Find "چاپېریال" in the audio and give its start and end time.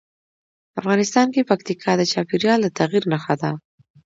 2.11-2.59